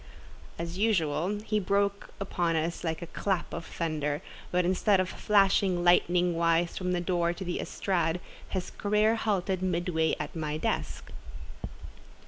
[0.57, 5.83] As usual he broke upon us like a clap of thunder; but instead of flashing
[5.83, 8.19] lightning wise from the door to the estrade,
[8.49, 11.11] his career halted midway at my desk.